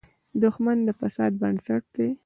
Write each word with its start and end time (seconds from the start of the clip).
دښمن 0.43 0.77
د 0.87 0.89
فساد 0.99 1.31
بنسټ 1.41 1.83
دی 1.95 2.09